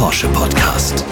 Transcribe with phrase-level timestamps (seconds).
[0.00, 1.04] Porsche Podcast.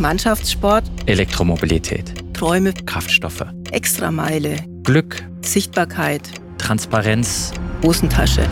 [0.00, 7.52] Mannschaftssport, Elektromobilität, Träume, Kraftstoffe, Extrameile, Glück, Sichtbarkeit, Transparenz.
[7.84, 8.48] Hosentasche.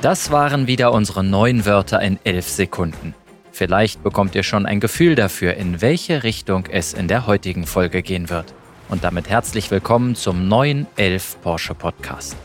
[0.00, 3.14] Das waren wieder unsere neun Wörter in elf Sekunden.
[3.52, 8.00] Vielleicht bekommt ihr schon ein Gefühl dafür, in welche Richtung es in der heutigen Folge
[8.00, 8.54] gehen wird.
[8.88, 12.36] Und damit herzlich willkommen zum neuen 11 Porsche Podcast.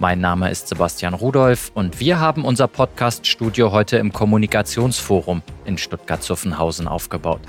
[0.00, 6.88] Mein Name ist Sebastian Rudolph und wir haben unser Podcast-Studio heute im Kommunikationsforum in Stuttgart-Zuffenhausen
[6.88, 7.40] aufgebaut.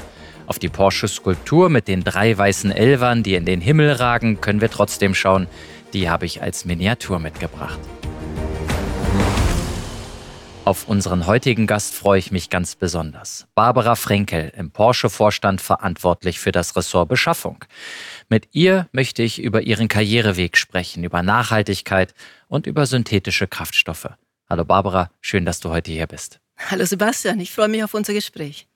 [0.45, 4.70] Auf die Porsche-Skulptur mit den drei weißen Elvern, die in den Himmel ragen, können wir
[4.70, 5.48] trotzdem schauen.
[5.93, 7.80] Die habe ich als Miniatur mitgebracht.
[10.66, 13.46] Auf unseren heutigen Gast freue ich mich ganz besonders.
[13.54, 17.63] Barbara Frenkel im Porsche-Vorstand verantwortlich für das Ressort Beschaffung.
[18.27, 22.13] Mit ihr möchte ich über ihren Karriereweg sprechen, über Nachhaltigkeit
[22.48, 24.09] und über synthetische Kraftstoffe.
[24.49, 26.40] Hallo Barbara, schön, dass du heute hier bist.
[26.57, 28.68] Hallo Sebastian, ich freue mich auf unser Gespräch.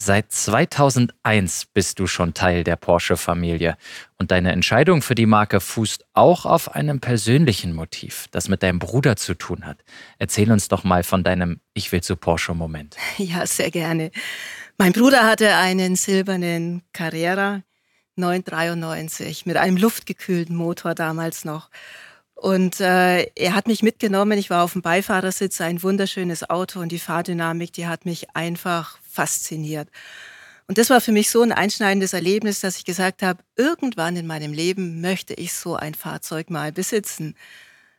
[0.00, 3.76] Seit 2001 bist du schon Teil der Porsche-Familie
[4.16, 8.78] und deine Entscheidung für die Marke fußt auch auf einem persönlichen Motiv, das mit deinem
[8.78, 9.82] Bruder zu tun hat.
[10.18, 12.96] Erzähl uns doch mal von deinem Ich will zu Porsche-Moment.
[13.18, 14.12] Ja, sehr gerne.
[14.78, 17.64] Mein Bruder hatte einen silbernen Carrera
[18.18, 21.70] 993 mit einem luftgekühlten Motor damals noch.
[22.34, 24.38] Und äh, er hat mich mitgenommen.
[24.38, 28.98] Ich war auf dem Beifahrersitz, ein wunderschönes Auto und die Fahrdynamik, die hat mich einfach
[29.08, 29.88] fasziniert.
[30.68, 34.26] Und das war für mich so ein einschneidendes Erlebnis, dass ich gesagt habe, irgendwann in
[34.26, 37.34] meinem Leben möchte ich so ein Fahrzeug mal besitzen.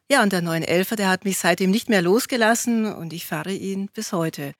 [0.09, 3.90] Ja, und der 911er, der hat mich seitdem nicht mehr losgelassen und ich fahre ihn
[3.94, 4.53] bis heute.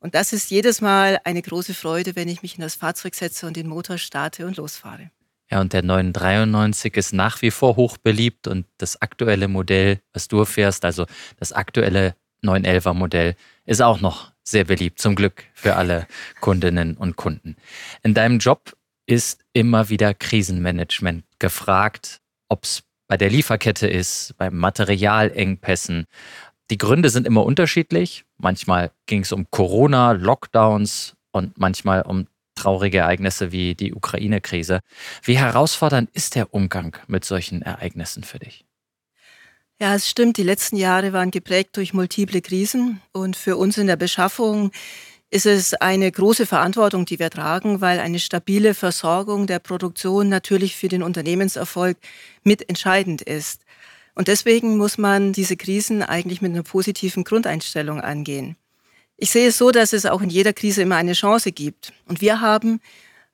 [0.00, 3.46] Und das ist jedes Mal eine große Freude, wenn ich mich in das Fahrzeug setze
[3.46, 5.10] und den Motor starte und losfahre.
[5.50, 10.28] Ja, und der 993 ist nach wie vor hoch beliebt und das aktuelle Modell, was
[10.28, 11.06] du fährst, also
[11.38, 13.36] das aktuelle 911er Modell,
[13.66, 16.06] ist auch noch sehr beliebt, zum Glück für alle
[16.40, 17.56] Kundinnen und Kunden.
[18.02, 18.76] In deinem Job
[19.06, 26.06] ist immer wieder Krisenmanagement gefragt, ob es bei der Lieferkette ist, bei Materialengpässen.
[26.70, 28.24] Die Gründe sind immer unterschiedlich.
[28.40, 34.80] Manchmal ging es um Corona, Lockdowns und manchmal um traurige Ereignisse wie die Ukraine-Krise.
[35.22, 38.64] Wie herausfordernd ist der Umgang mit solchen Ereignissen für dich?
[39.80, 43.86] Ja, es stimmt, die letzten Jahre waren geprägt durch multiple Krisen und für uns in
[43.86, 44.72] der Beschaffung
[45.30, 50.76] ist es eine große Verantwortung, die wir tragen, weil eine stabile Versorgung der Produktion natürlich
[50.76, 51.96] für den Unternehmenserfolg
[52.42, 53.62] mitentscheidend ist.
[54.14, 58.56] Und deswegen muss man diese Krisen eigentlich mit einer positiven Grundeinstellung angehen.
[59.16, 61.92] Ich sehe es so, dass es auch in jeder Krise immer eine Chance gibt.
[62.06, 62.80] Und wir haben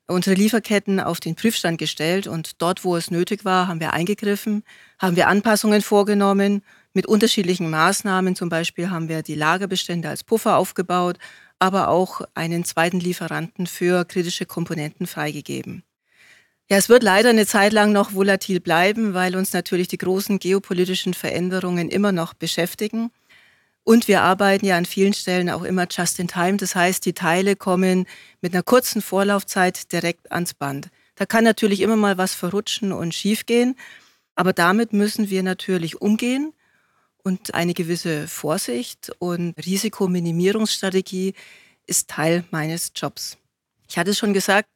[0.06, 4.62] unsere Lieferketten auf den Prüfstand gestellt und dort, wo es nötig war, haben wir eingegriffen,
[4.98, 8.36] haben wir Anpassungen vorgenommen mit unterschiedlichen Maßnahmen.
[8.36, 11.18] Zum Beispiel haben wir die Lagerbestände als Puffer aufgebaut,
[11.58, 15.82] aber auch einen zweiten Lieferanten für kritische Komponenten freigegeben.
[16.68, 20.40] Ja, es wird leider eine Zeit lang noch volatil bleiben, weil uns natürlich die großen
[20.40, 23.12] geopolitischen Veränderungen immer noch beschäftigen.
[23.84, 26.56] Und wir arbeiten ja an vielen Stellen auch immer just in time.
[26.56, 28.06] Das heißt, die Teile kommen
[28.40, 30.88] mit einer kurzen Vorlaufzeit direkt ans Band.
[31.14, 33.76] Da kann natürlich immer mal was verrutschen und schiefgehen.
[34.34, 36.52] Aber damit müssen wir natürlich umgehen
[37.22, 41.34] und eine gewisse Vorsicht und Risikominimierungsstrategie
[41.86, 43.38] ist Teil meines Jobs.
[43.88, 44.68] Ich hatte es schon gesagt,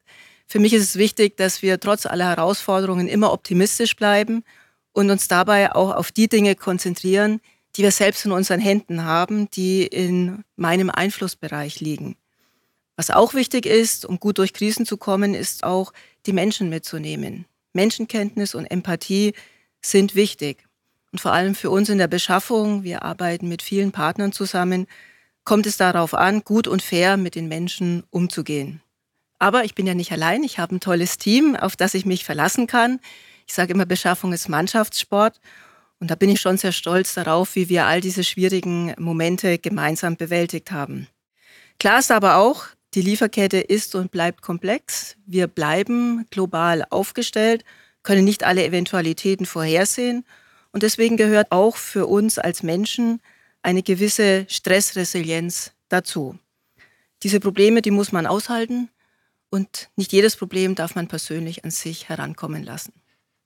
[0.51, 4.43] für mich ist es wichtig, dass wir trotz aller Herausforderungen immer optimistisch bleiben
[4.91, 7.39] und uns dabei auch auf die Dinge konzentrieren,
[7.77, 12.17] die wir selbst in unseren Händen haben, die in meinem Einflussbereich liegen.
[12.97, 15.93] Was auch wichtig ist, um gut durch Krisen zu kommen, ist auch
[16.25, 17.45] die Menschen mitzunehmen.
[17.71, 19.31] Menschenkenntnis und Empathie
[19.81, 20.65] sind wichtig.
[21.13, 24.87] Und vor allem für uns in der Beschaffung, wir arbeiten mit vielen Partnern zusammen,
[25.45, 28.81] kommt es darauf an, gut und fair mit den Menschen umzugehen.
[29.41, 32.25] Aber ich bin ja nicht allein, ich habe ein tolles Team, auf das ich mich
[32.25, 32.99] verlassen kann.
[33.47, 35.41] Ich sage immer, Beschaffung ist Mannschaftssport
[35.99, 40.15] und da bin ich schon sehr stolz darauf, wie wir all diese schwierigen Momente gemeinsam
[40.15, 41.07] bewältigt haben.
[41.79, 45.17] Klar ist aber auch, die Lieferkette ist und bleibt komplex.
[45.25, 47.65] Wir bleiben global aufgestellt,
[48.03, 50.23] können nicht alle Eventualitäten vorhersehen.
[50.71, 53.23] Und deswegen gehört auch für uns als Menschen
[53.63, 56.37] eine gewisse Stressresilienz dazu.
[57.23, 58.91] Diese Probleme, die muss man aushalten
[59.51, 62.93] und nicht jedes Problem darf man persönlich an sich herankommen lassen.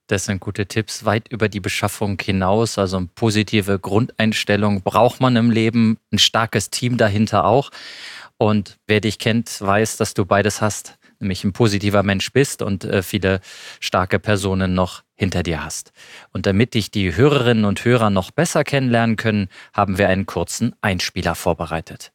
[0.08, 2.78] Das sind gute Tipps weit über die Beschaffung hinaus.
[2.78, 7.72] Also eine positive Grundeinstellung braucht man im Leben, ein starkes Team dahinter auch.
[8.38, 12.84] Und wer dich kennt, weiß, dass du beides hast, nämlich ein positiver Mensch bist und
[12.84, 13.40] äh, viele
[13.80, 15.92] starke Personen noch hinter dir hast.
[16.32, 20.76] Und damit dich die Hörerinnen und Hörer noch besser kennenlernen können, haben wir einen kurzen
[20.82, 22.12] Einspieler vorbereitet.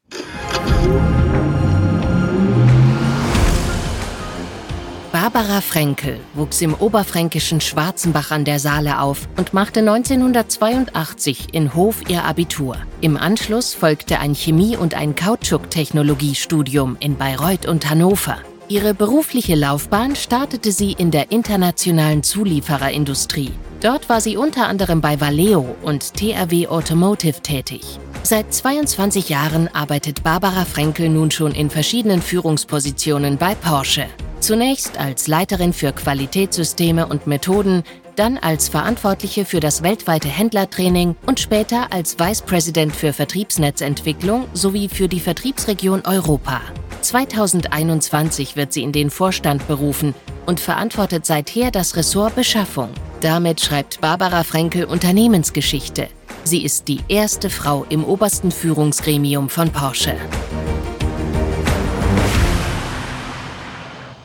[5.13, 12.09] Barbara Frenkel wuchs im oberfränkischen Schwarzenbach an der Saale auf und machte 1982 in Hof
[12.09, 12.77] ihr Abitur.
[13.01, 18.39] Im Anschluss folgte ein Chemie- und ein Kautschuktechnologiestudium in Bayreuth und Hannover.
[18.69, 23.51] Ihre berufliche Laufbahn startete sie in der internationalen Zuliefererindustrie.
[23.81, 27.99] Dort war sie unter anderem bei Valeo und TRW Automotive tätig.
[28.23, 34.07] Seit 22 Jahren arbeitet Barbara Frenkel nun schon in verschiedenen Führungspositionen bei Porsche.
[34.41, 37.83] Zunächst als Leiterin für Qualitätssysteme und Methoden,
[38.17, 44.89] dann als Verantwortliche für das weltweite Händlertraining und später als Vice President für Vertriebsnetzentwicklung sowie
[44.89, 46.61] für die Vertriebsregion Europa.
[47.03, 50.15] 2021 wird sie in den Vorstand berufen
[50.47, 52.91] und verantwortet seither das Ressort Beschaffung.
[53.21, 56.09] Damit schreibt Barbara Frenkel Unternehmensgeschichte.
[56.45, 60.17] Sie ist die erste Frau im obersten Führungsgremium von Porsche.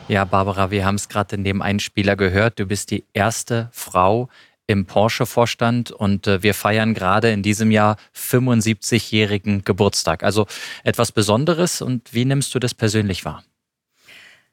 [0.08, 2.60] Ja, Barbara, wir haben es gerade in dem Einspieler gehört.
[2.60, 4.30] Du bist die erste Frau
[4.68, 10.24] im Porsche-Vorstand und äh, wir feiern gerade in diesem Jahr 75-jährigen Geburtstag.
[10.24, 10.46] Also
[10.84, 13.44] etwas Besonderes und wie nimmst du das persönlich wahr?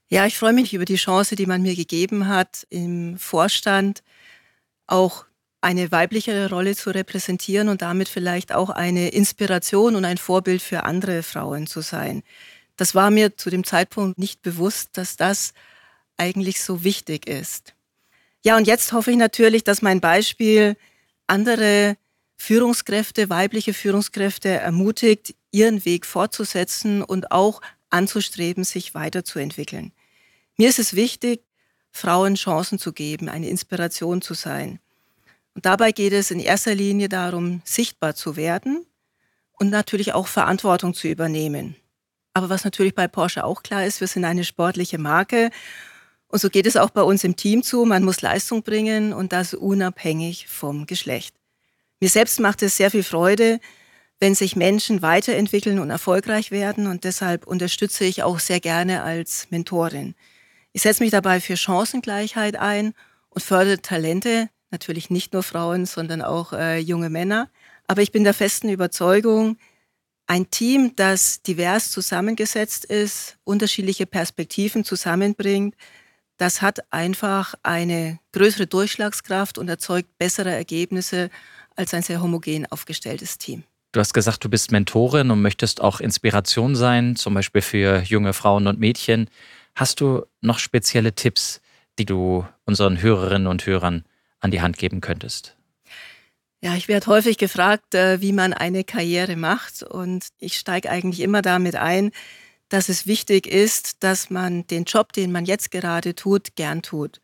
[0.09, 4.03] Ja, ich freue mich über die Chance, die man mir gegeben hat, im Vorstand
[4.87, 5.27] auch
[5.61, 10.85] eine weiblichere Rolle zu repräsentieren und damit vielleicht auch eine Inspiration und ein Vorbild für
[10.85, 12.23] andere Frauen zu sein.
[12.83, 15.53] Das war mir zu dem Zeitpunkt nicht bewusst, dass das
[16.17, 17.75] eigentlich so wichtig ist.
[18.43, 20.77] Ja, und jetzt hoffe ich natürlich, dass mein Beispiel
[21.29, 21.97] andere
[22.37, 29.93] Führungskräfte, weibliche Führungskräfte ermutigt, ihren Weg fortzusetzen und auch anzustreben, sich weiterzuentwickeln.
[30.57, 31.45] Mir ist es wichtig,
[31.93, 34.81] Frauen Chancen zu geben, eine Inspiration zu sein.
[35.55, 38.85] Und dabei geht es in erster Linie darum, sichtbar zu werden
[39.53, 41.77] und natürlich auch Verantwortung zu übernehmen.
[42.35, 45.51] Aber was natürlich bei Porsche auch klar ist, wir sind eine sportliche Marke
[46.29, 47.85] und so geht es auch bei uns im Team zu.
[47.85, 51.35] Man muss Leistung bringen und das unabhängig vom Geschlecht.
[52.01, 53.61] Mir selbst macht es sehr viel Freude,
[54.19, 59.49] wenn sich Menschen weiterentwickeln und erfolgreich werden und deshalb unterstütze ich auch sehr gerne als
[59.51, 60.15] Mentorin.
[60.73, 62.95] Ich setze mich dabei für Chancengleichheit ein
[63.29, 67.51] und fördere Talente, natürlich nicht nur Frauen, sondern auch äh, junge Männer.
[67.87, 69.59] Aber ich bin der festen Überzeugung,
[70.33, 75.75] ein Team, das divers zusammengesetzt ist, unterschiedliche Perspektiven zusammenbringt,
[76.39, 81.29] das hat einfach eine größere Durchschlagskraft und erzeugt bessere Ergebnisse
[81.77, 83.65] als ein sehr homogen aufgestelltes Team.
[83.93, 88.33] Du hast gesagt, du bist Mentorin und möchtest auch Inspiration sein, zum Beispiel für junge
[88.33, 89.29] Frauen und Mädchen.
[89.75, 91.61] Hast du noch spezielle Tipps,
[91.99, 94.07] die du unseren Hörerinnen und Hörern
[94.41, 95.59] an die Hand geben könntest?
[96.65, 101.19] Ja, ich werde häufig gefragt, äh, wie man eine Karriere macht und ich steige eigentlich
[101.19, 102.13] immer damit ein,
[102.69, 107.21] dass es wichtig ist, dass man den Job, den man jetzt gerade tut, gern tut.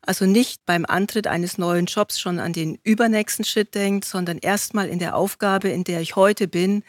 [0.00, 4.88] Also nicht beim Antritt eines neuen Jobs schon an den übernächsten Schritt denkt, sondern erstmal
[4.88, 6.82] in der Aufgabe, in der ich heute bin,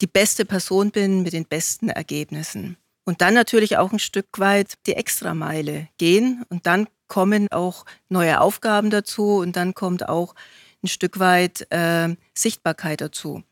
[0.00, 2.76] die beste Person bin mit den besten Ergebnissen.
[3.04, 8.40] Und dann natürlich auch ein Stück weit die Extrameile gehen und dann kommen auch neue
[8.40, 10.34] Aufgaben dazu und dann kommt auch
[10.82, 13.42] ein Stück weit äh, Sichtbarkeit dazu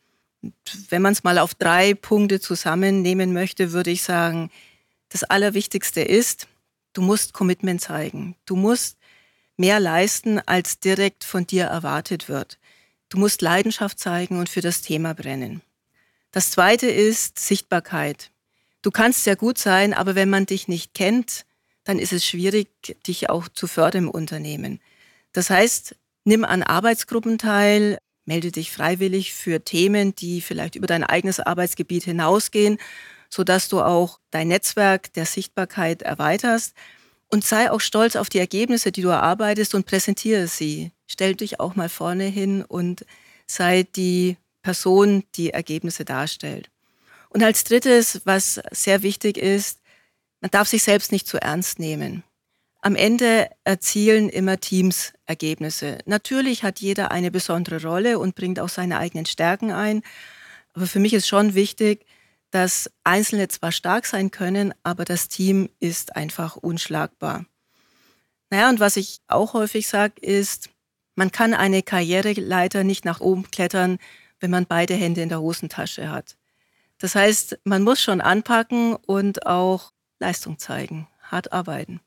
[0.90, 4.50] wenn man es mal auf drei Punkte zusammennehmen möchte, würde ich sagen,
[5.08, 6.46] das Allerwichtigste ist,
[6.92, 8.36] du musst Commitment zeigen.
[8.44, 8.98] Du musst
[9.56, 12.58] mehr leisten, als direkt von dir erwartet wird.
[13.08, 15.62] Du musst Leidenschaft zeigen und für das Thema brennen.
[16.30, 18.30] Das zweite ist Sichtbarkeit.
[18.82, 21.46] Du kannst sehr gut sein, aber wenn man dich nicht kennt,
[21.84, 22.68] dann ist es schwierig,
[23.06, 24.78] dich auch zu fördern im Unternehmen.
[25.32, 25.96] Das heißt,
[26.28, 32.04] nimm an Arbeitsgruppen teil, melde dich freiwillig für Themen, die vielleicht über dein eigenes Arbeitsgebiet
[32.04, 32.78] hinausgehen,
[33.30, 36.74] sodass du auch dein Netzwerk der Sichtbarkeit erweiterst.
[37.30, 40.92] Und sei auch stolz auf die Ergebnisse, die du erarbeitest und präsentiere sie.
[41.06, 43.04] Stell dich auch mal vorne hin und
[43.46, 46.70] sei die Person, die Ergebnisse darstellt.
[47.30, 49.80] Und als drittes, was sehr wichtig ist,
[50.40, 52.22] man darf sich selbst nicht zu ernst nehmen.
[52.88, 55.98] Am Ende erzielen immer Teams Ergebnisse.
[56.06, 60.00] Natürlich hat jeder eine besondere Rolle und bringt auch seine eigenen Stärken ein.
[60.72, 62.06] Aber für mich ist schon wichtig,
[62.50, 67.44] dass Einzelne zwar stark sein können, aber das Team ist einfach unschlagbar.
[68.48, 70.70] Naja, und was ich auch häufig sage, ist,
[71.14, 73.98] man kann eine Karriereleiter nicht nach oben klettern,
[74.40, 76.38] wenn man beide Hände in der Hosentasche hat.
[76.96, 81.06] Das heißt, man muss schon anpacken und auch Leistung zeigen.
[81.30, 82.00] hart arbeiten.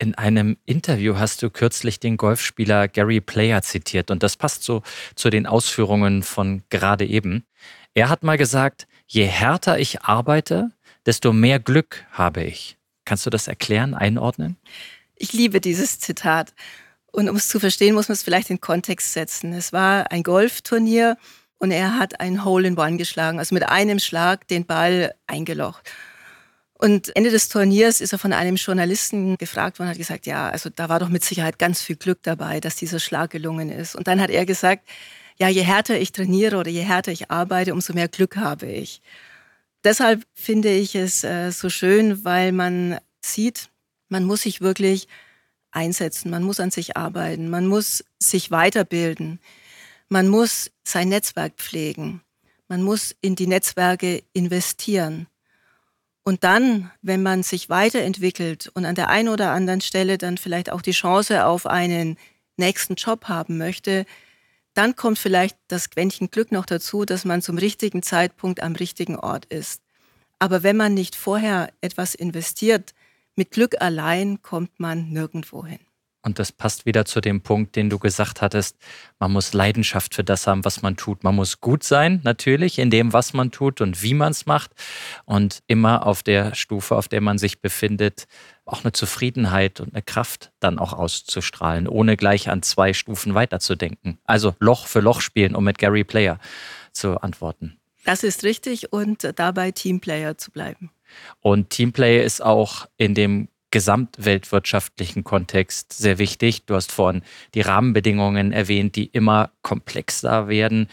[0.00, 4.82] In einem Interview hast du kürzlich den Golfspieler Gary Player zitiert und das passt so
[5.16, 7.44] zu den Ausführungen von gerade eben.
[7.94, 10.70] Er hat mal gesagt, je härter ich arbeite,
[11.04, 12.76] desto mehr Glück habe ich.
[13.04, 14.56] Kannst du das erklären, einordnen?
[15.16, 16.54] Ich liebe dieses Zitat.
[17.10, 19.52] Und um es zu verstehen, muss man es vielleicht in Kontext setzen.
[19.52, 21.16] Es war ein Golfturnier
[21.58, 25.90] und er hat ein Hole in One geschlagen, also mit einem Schlag den Ball eingelocht.
[26.78, 30.70] Und Ende des Turniers ist er von einem Journalisten gefragt worden, hat gesagt, ja, also
[30.70, 33.96] da war doch mit Sicherheit ganz viel Glück dabei, dass dieser Schlag gelungen ist.
[33.96, 34.88] Und dann hat er gesagt,
[35.38, 39.02] ja, je härter ich trainiere oder je härter ich arbeite, umso mehr Glück habe ich.
[39.82, 43.70] Deshalb finde ich es äh, so schön, weil man sieht,
[44.08, 45.08] man muss sich wirklich
[45.72, 49.40] einsetzen, man muss an sich arbeiten, man muss sich weiterbilden,
[50.08, 52.22] man muss sein Netzwerk pflegen,
[52.68, 55.26] man muss in die Netzwerke investieren.
[56.28, 60.70] Und dann, wenn man sich weiterentwickelt und an der einen oder anderen Stelle dann vielleicht
[60.70, 62.18] auch die Chance auf einen
[62.58, 64.04] nächsten Job haben möchte,
[64.74, 69.16] dann kommt vielleicht das Quäntchen Glück noch dazu, dass man zum richtigen Zeitpunkt am richtigen
[69.16, 69.80] Ort ist.
[70.38, 72.92] Aber wenn man nicht vorher etwas investiert,
[73.34, 75.80] mit Glück allein kommt man nirgendwo hin.
[76.28, 78.76] Und das passt wieder zu dem Punkt, den du gesagt hattest.
[79.18, 81.24] Man muss Leidenschaft für das haben, was man tut.
[81.24, 84.72] Man muss gut sein, natürlich, in dem, was man tut und wie man es macht.
[85.24, 88.26] Und immer auf der Stufe, auf der man sich befindet,
[88.66, 94.18] auch eine Zufriedenheit und eine Kraft dann auch auszustrahlen, ohne gleich an zwei Stufen weiterzudenken.
[94.24, 96.38] Also Loch für Loch spielen, um mit Gary Player
[96.92, 97.78] zu antworten.
[98.04, 100.90] Das ist richtig und dabei Teamplayer zu bleiben.
[101.40, 106.66] Und Teamplay ist auch in dem gesamtweltwirtschaftlichen Kontext sehr wichtig.
[106.66, 107.22] Du hast vorhin
[107.54, 110.88] die Rahmenbedingungen erwähnt, die immer komplexer werden.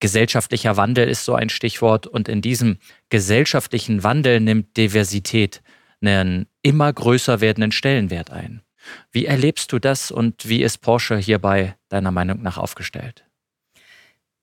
[0.00, 2.06] Gesellschaftlicher Wandel ist so ein Stichwort.
[2.06, 5.62] Und in diesem gesellschaftlichen Wandel nimmt Diversität
[6.00, 8.62] einen immer größer werdenden Stellenwert ein.
[9.10, 13.24] Wie erlebst du das und wie ist Porsche hierbei deiner Meinung nach aufgestellt?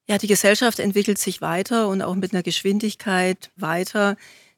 [0.08, 4.18] Ja, die Gesellschaft entwickelt sich weiter und auch mit einer Geschwindigkeit weiter,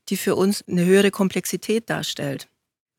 [0.09, 2.49] die für uns eine höhere Komplexität darstellt.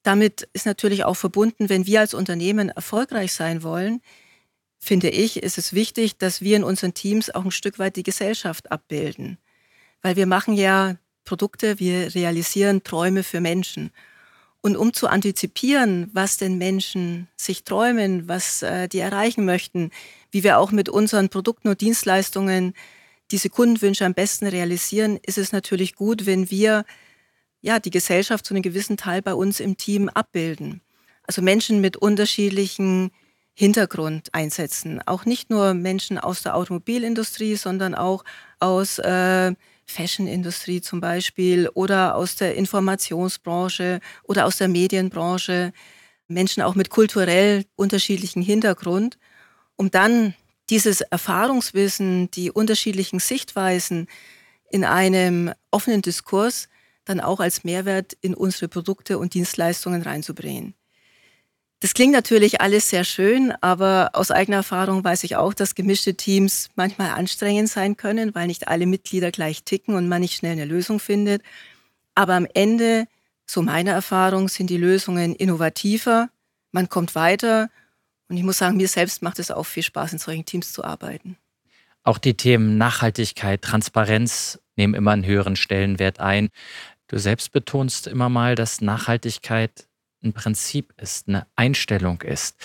[0.02, 4.00] Damit ist natürlich auch verbunden, wenn wir als Unternehmen erfolgreich sein wollen,
[4.78, 8.04] finde ich, ist es wichtig, dass wir in unseren Teams auch ein Stück weit die
[8.04, 9.38] Gesellschaft abbilden.
[10.02, 13.90] Weil wir machen ja Produkte, wir realisieren Träume für Menschen.
[14.60, 19.90] Und um zu antizipieren, was denn Menschen sich träumen, was äh, die erreichen möchten,
[20.30, 22.74] wie wir auch mit unseren Produkten und Dienstleistungen
[23.30, 26.84] diese Kundenwünsche am besten realisieren, ist es natürlich gut, wenn wir
[27.60, 30.80] ja, die Gesellschaft zu einem gewissen Teil bei uns im Team abbilden.
[31.24, 33.10] Also Menschen mit unterschiedlichen
[33.54, 35.00] Hintergrund einsetzen.
[35.04, 38.24] Auch nicht nur Menschen aus der Automobilindustrie, sondern auch
[38.60, 39.52] aus äh,
[39.84, 45.72] Fashionindustrie zum Beispiel oder aus der Informationsbranche oder aus der Medienbranche.
[46.28, 49.18] Menschen auch mit kulturell unterschiedlichen Hintergrund,
[49.76, 50.34] um dann
[50.70, 54.06] dieses Erfahrungswissen, die unterschiedlichen Sichtweisen
[54.70, 56.68] in einem offenen Diskurs
[57.08, 60.74] dann auch als Mehrwert in unsere Produkte und Dienstleistungen reinzubringen.
[61.80, 66.14] Das klingt natürlich alles sehr schön, aber aus eigener Erfahrung weiß ich auch, dass gemischte
[66.14, 70.52] Teams manchmal anstrengend sein können, weil nicht alle Mitglieder gleich ticken und man nicht schnell
[70.52, 71.42] eine Lösung findet.
[72.16, 73.06] Aber am Ende,
[73.46, 76.30] so meine Erfahrung, sind die Lösungen innovativer,
[76.72, 77.70] man kommt weiter
[78.28, 80.82] und ich muss sagen, mir selbst macht es auch viel Spaß, in solchen Teams zu
[80.82, 81.36] arbeiten.
[82.02, 86.48] Auch die Themen Nachhaltigkeit, Transparenz nehmen immer einen höheren Stellenwert ein.
[87.08, 89.88] Du selbst betonst immer mal, dass Nachhaltigkeit
[90.22, 92.56] ein Prinzip ist, eine Einstellung ist,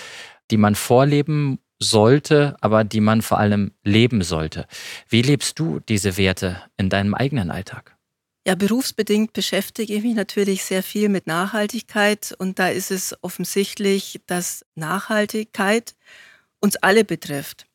[0.52, 4.68] die man vorleben sollte, aber die man vor allem leben sollte.
[5.08, 7.98] Wie lebst du diese Werte in deinem eigenen Alltag?
[8.46, 14.20] Ja, berufsbedingt beschäftige ich mich natürlich sehr viel mit Nachhaltigkeit und da ist es offensichtlich,
[14.28, 15.96] dass Nachhaltigkeit
[16.60, 17.66] uns alle betrifft,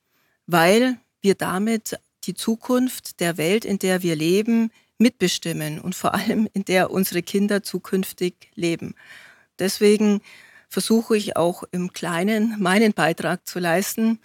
[0.46, 6.48] weil wir damit die Zukunft der Welt, in der wir leben, mitbestimmen und vor allem
[6.52, 8.94] in der unsere Kinder zukünftig leben.
[9.58, 10.20] Deswegen
[10.68, 14.20] versuche ich auch im Kleinen meinen Beitrag zu leisten.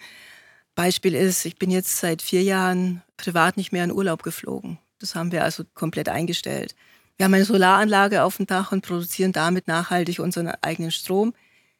[0.76, 4.80] Beispiel ist, ich bin jetzt seit vier Jahren privat nicht mehr in Urlaub geflogen.
[5.00, 6.76] Das haben wir also komplett eingestellt.
[7.18, 11.34] Wir haben eine Solaranlage auf dem Dach und produzieren damit nachhaltig unseren eigenen Strom.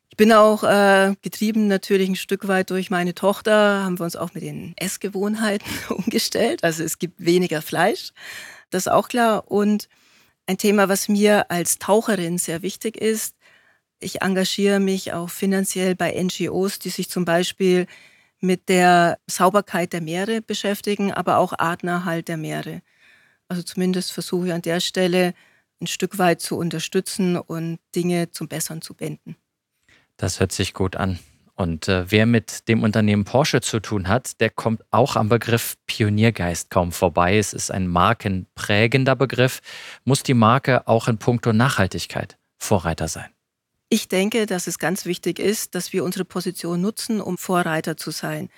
[0.10, 4.16] Ich bin auch äh, getrieben natürlich ein Stück weit durch meine Tochter, haben wir uns
[4.16, 6.64] auch mit den Essgewohnheiten umgestellt.
[6.64, 8.14] Also es gibt weniger Fleisch,
[8.74, 9.50] das ist auch klar.
[9.52, 9.88] Und
[10.48, 13.36] ein Thema, was mir als Taucherin sehr wichtig ist,
[14.00, 17.88] ich engagiere mich auch finanziell bei NGOs, die sich zum Beispiel
[18.40, 22.82] mit der Sauberkeit der Meere beschäftigen, aber auch Artenerhalt der Meere.
[23.48, 25.34] Also zumindest versuche ich an der Stelle
[25.82, 29.38] ein Stück weit zu unterstützen und Dinge zum Besseren zu wenden.
[30.18, 31.20] Das hört sich gut an.
[31.56, 35.76] Und äh, wer mit dem Unternehmen Porsche zu tun hat, der kommt auch am Begriff
[35.86, 37.38] Pioniergeist kaum vorbei.
[37.38, 39.62] Es ist ein markenprägender Begriff.
[40.04, 43.30] Muss die Marke auch in puncto Nachhaltigkeit Vorreiter sein?
[43.90, 48.10] Ich denke, dass es ganz wichtig ist, dass wir unsere Position nutzen, um Vorreiter zu
[48.10, 48.50] sein.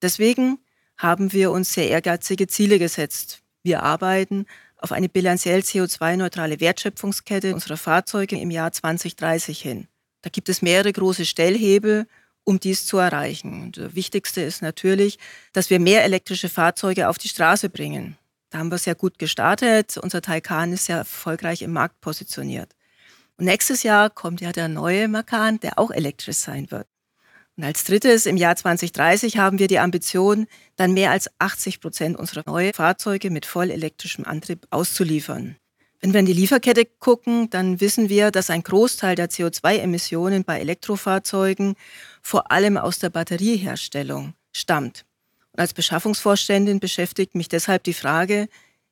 [0.00, 0.58] Deswegen
[0.96, 3.42] haben wir uns sehr ehrgeizige Ziele gesetzt.
[3.64, 4.46] Wir arbeiten
[4.78, 9.88] auf eine bilanziell CO2-neutrale Wertschöpfungskette unserer Fahrzeuge im Jahr 2030 hin.
[10.22, 12.06] Da gibt es mehrere große Stellhebel,
[12.46, 13.62] um dies zu erreichen.
[13.64, 15.18] Und der wichtigste ist natürlich,
[15.52, 18.16] dass wir mehr elektrische Fahrzeuge auf die Straße bringen.
[18.50, 19.98] Da haben wir sehr gut gestartet.
[19.98, 22.74] Unser Taycan ist sehr erfolgreich im Markt positioniert.
[23.36, 26.86] Und nächstes Jahr kommt ja der neue Macan, der auch elektrisch sein wird.
[27.56, 32.16] Und als drittes, im Jahr 2030 haben wir die Ambition, dann mehr als 80 Prozent
[32.16, 35.56] unserer neuen Fahrzeuge mit vollelektrischem Antrieb auszuliefern.
[36.00, 40.60] Wenn wir in die Lieferkette gucken, dann wissen wir, dass ein Großteil der CO2-Emissionen bei
[40.60, 41.74] Elektrofahrzeugen
[42.22, 45.04] vor allem aus der Batterieherstellung stammt.
[45.52, 48.48] Und als Beschaffungsvorständin beschäftigt mich deshalb die Frage,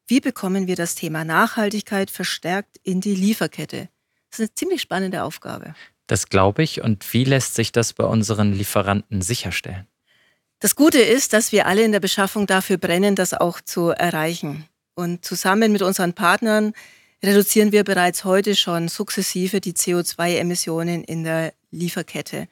[0.07, 3.89] wie bekommen wir das Thema Nachhaltigkeit verstärkt in die Lieferkette?
[4.31, 5.75] Das ist eine ziemlich spannende Aufgabe.
[6.07, 6.83] Das glaube ich.
[6.83, 9.87] Und wie lässt sich das bei unseren Lieferanten sicherstellen?
[10.59, 14.67] Das Gute ist, dass wir alle in der Beschaffung dafür brennen, das auch zu erreichen.
[14.95, 16.73] Und zusammen mit unseren Partnern
[17.23, 22.49] reduzieren wir bereits heute schon sukzessive die CO2-Emissionen in der Lieferkette.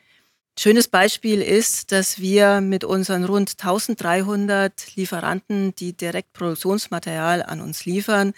[0.59, 7.87] Schönes Beispiel ist, dass wir mit unseren rund 1300 Lieferanten, die direkt Produktionsmaterial an uns
[7.87, 8.35] liefern,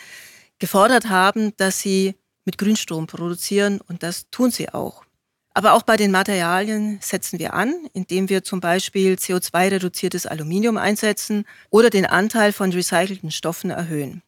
[0.59, 5.04] gefordert haben, dass sie mit Grünstrom produzieren und das tun sie auch.
[5.57, 11.47] Aber auch bei den Materialien setzen wir an, indem wir zum Beispiel CO2-reduziertes Aluminium einsetzen
[11.71, 14.23] oder den Anteil von recycelten Stoffen erhöhen.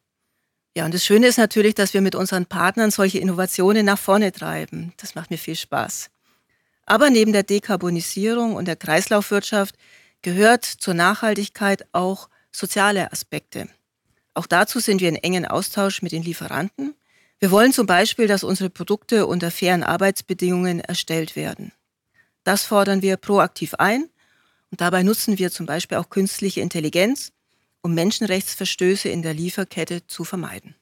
[0.73, 4.31] Ja, und das Schöne ist natürlich, dass wir mit unseren Partnern solche Innovationen nach vorne
[4.31, 4.93] treiben.
[4.97, 6.09] Das macht mir viel Spaß.
[6.85, 9.75] Aber neben der Dekarbonisierung und der Kreislaufwirtschaft
[10.21, 13.67] gehört zur Nachhaltigkeit auch soziale Aspekte.
[14.33, 16.93] Auch dazu sind wir in engen Austausch mit den Lieferanten
[17.39, 21.71] wir wollen zum Beispiel, dass unsere Produkte unter fairen Arbeitsbedingungen erstellt werden.
[22.43, 24.09] Das fordern wir proaktiv ein
[24.71, 27.31] und dabei nutzen wir zum Beispiel auch künstliche Intelligenz,
[27.81, 30.75] um Menschenrechtsverstöße in der Lieferkette zu vermeiden.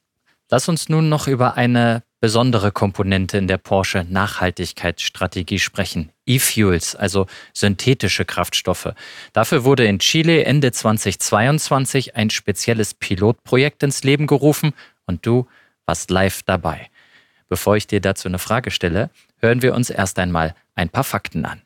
[0.49, 6.11] Lass uns nun noch über eine besondere Komponente in der Porsche Nachhaltigkeitsstrategie sprechen.
[6.25, 8.93] E-Fuels, also synthetische Kraftstoffe.
[9.33, 14.73] Dafür wurde in Chile Ende 2022 ein spezielles Pilotprojekt ins Leben gerufen
[15.05, 15.47] und du
[15.85, 16.89] warst live dabei.
[17.47, 21.45] Bevor ich dir dazu eine Frage stelle, hören wir uns erst einmal ein paar Fakten
[21.45, 21.61] an.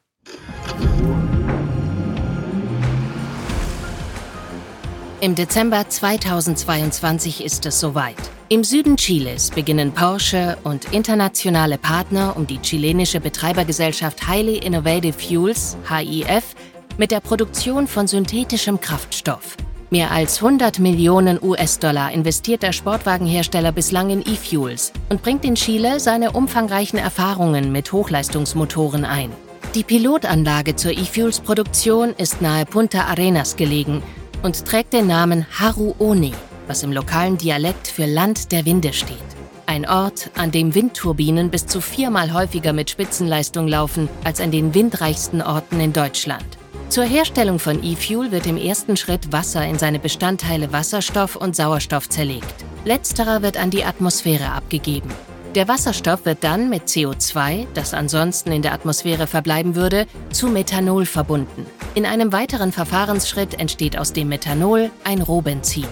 [5.22, 8.16] Im Dezember 2022 ist es soweit.
[8.48, 15.78] Im Süden Chiles beginnen Porsche und internationale Partner um die chilenische Betreibergesellschaft Highly Innovative Fuels,
[15.90, 16.56] HIF,
[16.98, 19.58] mit der Produktion von synthetischem Kraftstoff.
[19.92, 26.00] Mehr als 100 Millionen US-Dollar investiert der Sportwagenhersteller bislang in E-Fuels und bringt in Chile
[26.00, 29.32] seine umfangreichen Erfahrungen mit Hochleistungsmotoren ein.
[29.74, 34.04] Die Pilotanlage zur E-Fuels-Produktion ist nahe Punta Arenas gelegen
[34.44, 36.34] und trägt den Namen Haru Oni,
[36.68, 39.18] was im lokalen Dialekt für Land der Winde steht.
[39.66, 44.76] Ein Ort, an dem Windturbinen bis zu viermal häufiger mit Spitzenleistung laufen als an den
[44.76, 46.59] windreichsten Orten in Deutschland.
[46.90, 52.10] Zur Herstellung von E-Fuel wird im ersten Schritt Wasser in seine Bestandteile Wasserstoff und Sauerstoff
[52.10, 52.66] zerlegt.
[52.84, 55.12] Letzterer wird an die Atmosphäre abgegeben.
[55.54, 61.06] Der Wasserstoff wird dann mit CO2, das ansonsten in der Atmosphäre verbleiben würde, zu Methanol
[61.06, 61.68] verbunden.
[61.94, 65.86] In einem weiteren Verfahrensschritt entsteht aus dem Methanol ein Rohbenzin.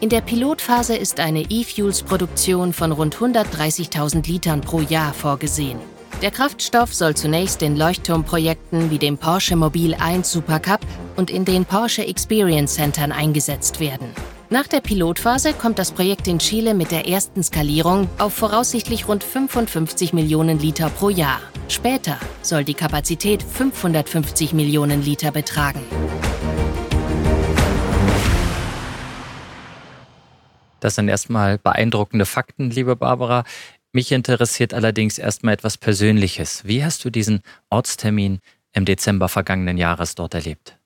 [0.00, 5.78] In der Pilotphase ist eine E-Fuels-Produktion von rund 130.000 Litern pro Jahr vorgesehen.
[6.20, 10.80] Der Kraftstoff soll zunächst in Leuchtturmprojekten wie dem Porsche Mobil 1 Supercup
[11.14, 14.08] und in den Porsche Experience Centern eingesetzt werden.
[14.50, 19.22] Nach der Pilotphase kommt das Projekt in Chile mit der ersten Skalierung auf voraussichtlich rund
[19.22, 21.38] 55 Millionen Liter pro Jahr.
[21.68, 25.82] Später soll die Kapazität 550 Millionen Liter betragen.
[30.80, 33.44] Das sind erstmal beeindruckende Fakten, liebe Barbara.
[33.92, 36.64] Mich interessiert allerdings erstmal etwas Persönliches.
[36.64, 38.40] Wie hast du diesen Ortstermin
[38.72, 40.78] im Dezember vergangenen Jahres dort erlebt?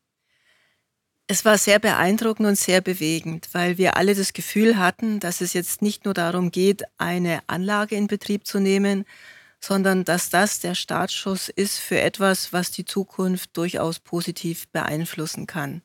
[1.27, 5.53] Es war sehr beeindruckend und sehr bewegend, weil wir alle das Gefühl hatten, dass es
[5.53, 9.05] jetzt nicht nur darum geht, eine Anlage in Betrieb zu nehmen,
[9.59, 15.83] sondern dass das der Startschuss ist für etwas, was die Zukunft durchaus positiv beeinflussen kann.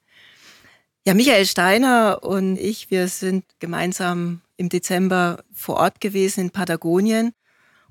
[1.08, 7.32] Ja, Michael Steiner und ich, wir sind gemeinsam im Dezember vor Ort gewesen in Patagonien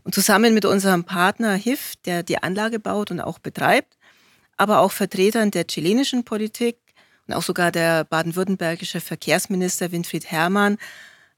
[0.05, 3.96] und zusammen mit unserem Partner HIF, der die Anlage baut und auch betreibt,
[4.59, 6.76] aber auch Vertretern der chilenischen Politik
[7.26, 10.76] und auch sogar der baden-württembergische Verkehrsminister Winfried Herrmann,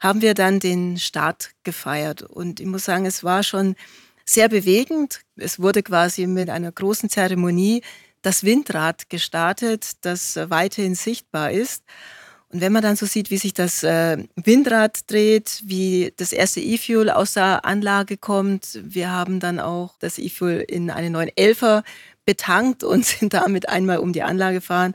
[0.01, 2.23] haben wir dann den Start gefeiert.
[2.23, 3.77] Und ich muss sagen, es war schon
[4.25, 5.21] sehr bewegend.
[5.37, 7.83] Es wurde quasi mit einer großen Zeremonie
[8.23, 11.85] das Windrad gestartet, das weiterhin sichtbar ist.
[12.51, 16.61] Und wenn man dann so sieht, wie sich das äh, Windrad dreht, wie das erste
[16.61, 21.85] E-Fuel aus der Anlage kommt, wir haben dann auch das E-Fuel in einen neuen Elfer
[22.25, 24.95] betankt und sind damit einmal um die Anlage gefahren.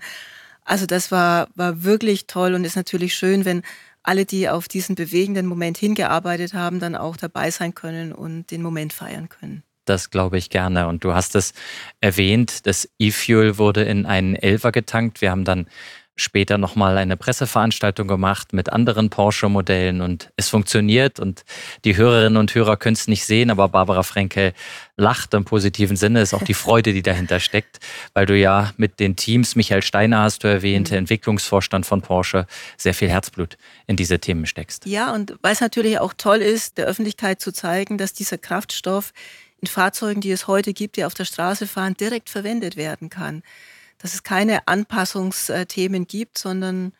[0.66, 3.62] Also das war, war wirklich toll und ist natürlich schön, wenn
[4.02, 8.62] alle, die auf diesen bewegenden Moment hingearbeitet haben, dann auch dabei sein können und den
[8.62, 9.64] Moment feiern können.
[9.86, 10.88] Das glaube ich gerne.
[10.88, 11.54] Und du hast es
[12.02, 15.22] erwähnt, das E-Fuel wurde in einen Elfer getankt.
[15.22, 15.68] Wir haben dann
[16.16, 21.44] später nochmal eine Presseveranstaltung gemacht mit anderen Porsche-Modellen und es funktioniert und
[21.86, 24.54] die Hörerinnen und Hörer können es nicht sehen, aber Barbara Frenkel
[24.96, 27.80] lacht im positiven Sinne, ist auch die Freude, die dahinter steckt,
[28.14, 30.98] weil du ja mit den Teams, Michael Steiner hast du erwähnt, mhm.
[30.98, 32.46] Entwicklungsvorstand von Porsche,
[32.78, 34.86] sehr viel Herzblut in diese Themen steckst.
[34.86, 39.14] Ja, und weil es natürlich auch toll ist, der Öffentlichkeit zu zeigen, dass dieser Kraftstoff
[39.70, 43.44] Fahrzeugen, die es heute gibt, die auf der Straße fahren, direkt verwendet werden kann
[44.04, 46.92] dass es keine Anpassungsthemen gibt, sondern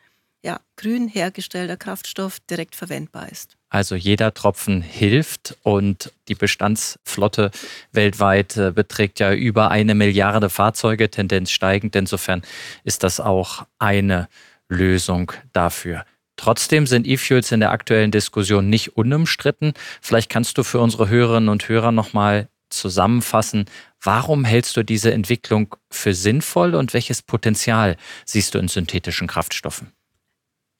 [0.42, 3.56] ja, grün hergestellter Kraftstoff direkt verwendbar ist.
[3.68, 7.50] Also jeder Tropfen hilft und die Bestandsflotte
[7.92, 11.94] weltweit äh, beträgt ja über eine Milliarde Fahrzeuge, Tendenz steigend.
[11.96, 12.42] Insofern
[12.84, 14.28] ist das auch eine
[14.68, 16.04] Lösung dafür.
[16.36, 19.72] Trotzdem sind E-Fuels in der aktuellen Diskussion nicht unumstritten.
[20.00, 23.66] Vielleicht kannst du für unsere Hörerinnen und Hörer nochmal zusammenfassen,
[24.02, 29.92] warum hältst du diese Entwicklung für sinnvoll und welches Potenzial siehst du in synthetischen Kraftstoffen?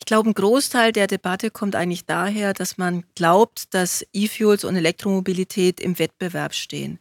[0.00, 4.76] Ich glaube, ein Großteil der Debatte kommt eigentlich daher, dass man glaubt, dass E-Fuels und
[4.76, 6.98] Elektromobilität im Wettbewerb stehen.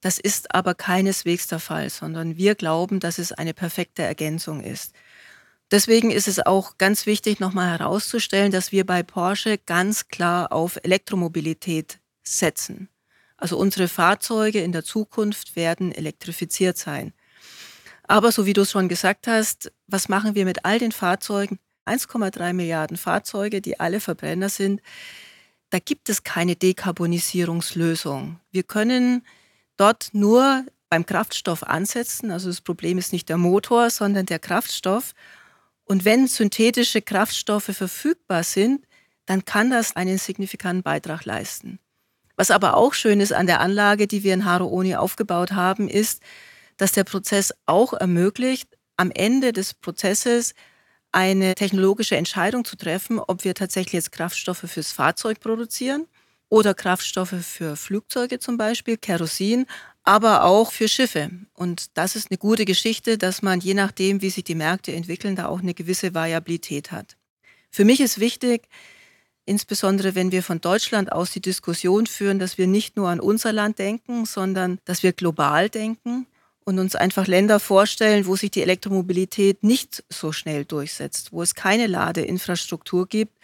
[0.00, 4.94] Das ist aber keineswegs der Fall, sondern wir glauben, dass es eine perfekte Ergänzung ist.
[5.70, 10.78] Deswegen ist es auch ganz wichtig, nochmal herauszustellen, dass wir bei Porsche ganz klar auf
[10.82, 12.88] Elektromobilität setzen.
[13.36, 17.12] Also unsere Fahrzeuge in der Zukunft werden elektrifiziert sein.
[18.04, 21.58] Aber so wie du es schon gesagt hast, was machen wir mit all den Fahrzeugen?
[21.86, 24.80] 1,3 Milliarden Fahrzeuge, die alle Verbrenner sind.
[25.70, 28.40] Da gibt es keine Dekarbonisierungslösung.
[28.50, 29.24] Wir können
[29.76, 32.30] dort nur beim Kraftstoff ansetzen.
[32.30, 35.12] Also das Problem ist nicht der Motor, sondern der Kraftstoff.
[35.84, 38.84] Und wenn synthetische Kraftstoffe verfügbar sind,
[39.26, 41.80] dann kann das einen signifikanten Beitrag leisten.
[42.36, 46.22] Was aber auch schön ist an der Anlage, die wir in Haruoni aufgebaut haben, ist,
[46.76, 50.54] dass der Prozess auch ermöglicht, am Ende des Prozesses
[51.12, 56.06] eine technologische Entscheidung zu treffen, ob wir tatsächlich jetzt Kraftstoffe fürs Fahrzeug produzieren
[56.48, 59.66] oder Kraftstoffe für Flugzeuge zum Beispiel, Kerosin,
[60.04, 61.30] aber auch für Schiffe.
[61.54, 65.36] Und das ist eine gute Geschichte, dass man je nachdem, wie sich die Märkte entwickeln,
[65.36, 67.16] da auch eine gewisse Variabilität hat.
[67.70, 68.68] Für mich ist wichtig,
[69.46, 73.52] insbesondere wenn wir von Deutschland aus die Diskussion führen, dass wir nicht nur an unser
[73.52, 76.26] Land denken, sondern dass wir global denken
[76.64, 81.54] und uns einfach Länder vorstellen, wo sich die Elektromobilität nicht so schnell durchsetzt, wo es
[81.54, 83.38] keine Ladeinfrastruktur gibt.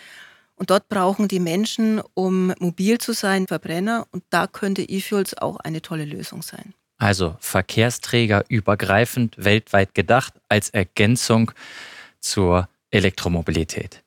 [0.57, 4.07] Und dort brauchen die Menschen, um mobil zu sein, Verbrenner.
[4.11, 6.75] Und da könnte E-Fuels auch eine tolle Lösung sein.
[6.99, 11.53] Also Verkehrsträger übergreifend weltweit gedacht als Ergänzung
[12.21, 14.03] zur Elektromobilität.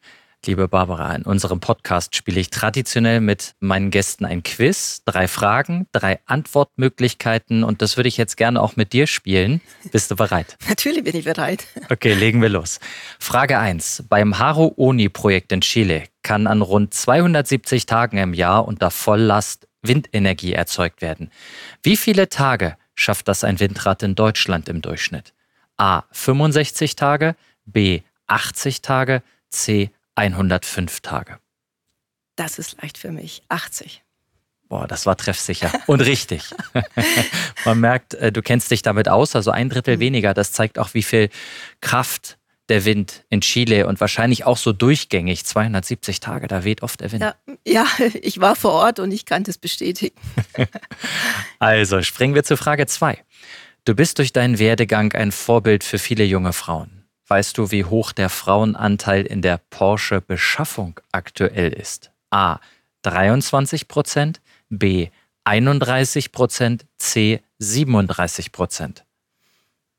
[0.48, 5.88] Liebe Barbara, in unserem Podcast spiele ich traditionell mit meinen Gästen ein Quiz, drei Fragen,
[5.92, 9.62] drei Antwortmöglichkeiten und das würde ich jetzt gerne auch mit dir spielen.
[9.92, 10.58] Bist du bereit?
[10.70, 11.66] Natürlich bin ich bereit.
[11.90, 12.80] Okay, legen wir los.
[13.20, 14.06] Frage 1.
[14.08, 19.68] Beim Haro Oni Projekt in Chile kann an rund 270 Tagen im Jahr unter Volllast
[19.82, 21.32] Windenergie erzeugt werden.
[21.82, 25.34] Wie viele Tage schafft das ein Windrad in Deutschland im Durchschnitt?
[25.78, 26.04] A.
[26.12, 28.02] 65 Tage, B.
[28.28, 29.90] 80 Tage, C.
[30.16, 31.40] 105 Tage.
[32.36, 33.44] Das ist leicht für mich.
[33.50, 34.04] 80.
[34.68, 36.50] Boah, das war treffsicher und richtig.
[37.66, 40.02] Man merkt, äh, du kennst dich damit aus, also ein Drittel mhm.
[40.02, 40.34] weniger.
[40.34, 41.30] Das zeigt auch, wie viel
[41.82, 47.00] Kraft der Wind in Chile und wahrscheinlich auch so durchgängig, 270 Tage, da weht oft
[47.00, 47.22] der Wind.
[47.22, 47.86] Ja, ja
[48.22, 50.16] ich war vor Ort und ich kann das bestätigen.
[51.60, 53.24] also springen wir zu Frage 2.
[53.86, 56.95] Du bist durch deinen Werdegang ein Vorbild für viele junge Frauen.
[57.28, 62.12] Weißt du, wie hoch der Frauenanteil in der Porsche-Beschaffung aktuell ist?
[62.30, 62.60] A.
[63.02, 65.10] 23 Prozent, B.
[65.44, 67.42] 31 Prozent, C.
[67.60, 69.06] 37 Prozent.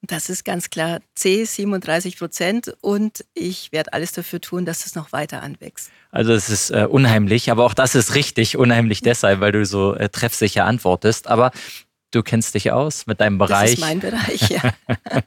[0.03, 2.77] Das ist ganz klar C, 37 Prozent.
[2.81, 5.91] Und ich werde alles dafür tun, dass es noch weiter anwächst.
[6.11, 8.57] Also es ist äh, unheimlich, aber auch das ist richtig.
[8.57, 11.27] Unheimlich deshalb, weil du so äh, treffsicher antwortest.
[11.27, 11.51] Aber
[12.17, 13.73] du kennst dich aus mit deinem Bereich.
[13.77, 14.63] Das ist mein Bereich, ja.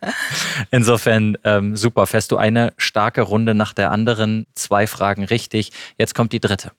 [0.72, 2.08] Insofern ähm, super.
[2.08, 4.48] Fährst du eine starke Runde nach der anderen.
[4.56, 5.72] Zwei Fragen richtig.
[5.98, 6.72] Jetzt kommt die dritte.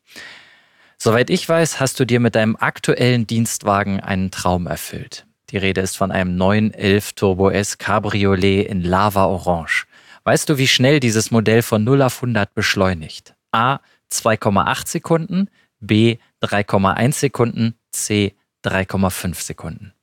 [0.98, 5.26] Soweit ich weiß, hast du dir mit deinem aktuellen Dienstwagen einen Traum erfüllt.
[5.50, 9.86] Die Rede ist von einem 911 Turbo S Cabriolet in Lava Orange.
[10.24, 13.34] Weißt du, wie schnell dieses Modell von 0 auf 100 beschleunigt?
[13.50, 13.78] A
[14.12, 15.48] 2,8 Sekunden,
[15.80, 19.94] B 3,1 Sekunden, C 3,5 Sekunden.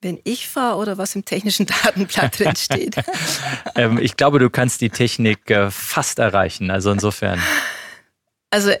[0.00, 2.96] Wenn ich fahre oder was im technischen Datenblatt drin steht?
[3.74, 6.70] ähm, ich glaube, du kannst die Technik äh, fast erreichen.
[6.70, 7.40] Also insofern.
[8.50, 8.72] Also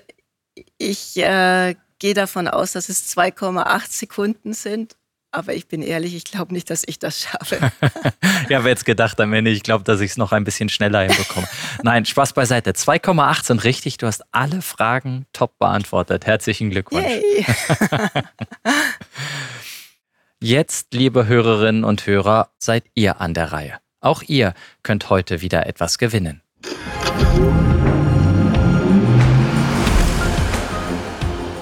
[0.78, 4.96] ich äh, gehe davon aus, dass es 2,8 Sekunden sind.
[5.30, 7.58] Aber ich bin ehrlich, ich glaube nicht, dass ich das schaffe.
[8.48, 11.00] ja, wer jetzt gedacht am Ende, ich glaube, dass ich es noch ein bisschen schneller
[11.00, 11.46] hinbekomme.
[11.82, 12.70] Nein, Spaß beiseite.
[12.70, 13.98] 2,8 sind richtig.
[13.98, 16.24] Du hast alle Fragen top beantwortet.
[16.24, 17.04] Herzlichen Glückwunsch.
[20.40, 23.78] Jetzt, liebe Hörerinnen und Hörer, seid ihr an der Reihe.
[24.00, 26.42] Auch ihr könnt heute wieder etwas gewinnen.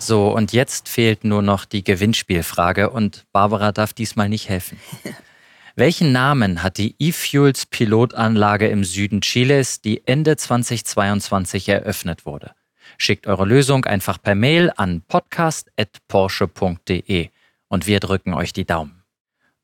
[0.00, 4.80] So, und jetzt fehlt nur noch die Gewinnspielfrage und Barbara darf diesmal nicht helfen.
[5.76, 12.50] Welchen Namen hat die E-Fuels Pilotanlage im Süden Chiles, die Ende 2022 eröffnet wurde?
[12.98, 17.28] Schickt eure Lösung einfach per Mail an podcast.porsche.de
[17.68, 19.04] und wir drücken euch die Daumen.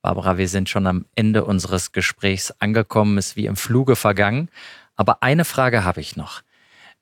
[0.01, 4.49] Barbara, wir sind schon am Ende unseres Gesprächs angekommen, ist wie im Fluge vergangen.
[4.95, 6.43] Aber eine Frage habe ich noch.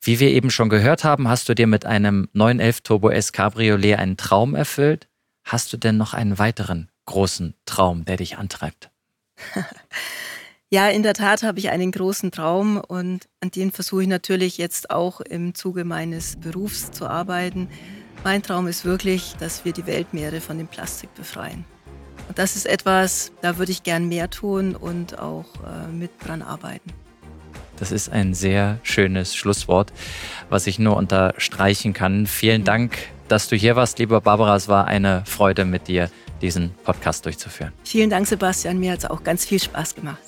[0.00, 3.98] Wie wir eben schon gehört haben, hast du dir mit einem 911 Turbo S Cabriolet
[3.98, 5.08] einen Traum erfüllt?
[5.44, 8.88] Hast du denn noch einen weiteren großen Traum, der dich antreibt?
[10.70, 14.58] Ja, in der Tat habe ich einen großen Traum und an den versuche ich natürlich
[14.58, 17.68] jetzt auch im Zuge meines Berufs zu arbeiten.
[18.24, 21.64] Mein Traum ist wirklich, dass wir die Weltmeere von dem Plastik befreien.
[22.26, 26.42] Und das ist etwas, da würde ich gern mehr tun und auch äh, mit dran
[26.42, 26.92] arbeiten.
[27.76, 29.92] Das ist ein sehr schönes Schlusswort,
[30.48, 32.26] was ich nur unterstreichen kann.
[32.26, 32.66] Vielen mhm.
[32.66, 34.56] Dank, dass du hier warst, liebe Barbara.
[34.56, 36.10] Es war eine Freude mit dir,
[36.44, 37.72] diesen Podcast durchzuführen.
[37.84, 38.78] Vielen Dank, Sebastian.
[38.78, 40.22] Mir hat es auch ganz viel Spaß gemacht.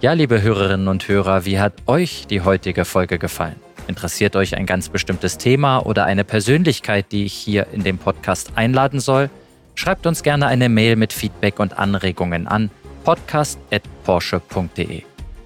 [0.00, 3.56] Ja, liebe Hörerinnen und Hörer, wie hat euch die heutige Folge gefallen?
[3.86, 8.52] Interessiert euch ein ganz bestimmtes Thema oder eine Persönlichkeit, die ich hier in dem Podcast
[8.54, 9.30] einladen soll?
[9.74, 12.70] Schreibt uns gerne eine Mail mit Feedback und Anregungen an
[13.04, 15.02] podcast.porsche.de.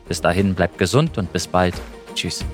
[0.07, 1.75] Bis dahin bleibt gesund und bis bald.
[2.15, 2.45] Tschüss.